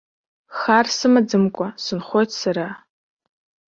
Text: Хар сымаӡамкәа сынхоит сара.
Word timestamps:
Хар 0.57 0.87
сымаӡамкәа 0.97 1.67
сынхоит 1.83 2.29
сара. 2.41 2.67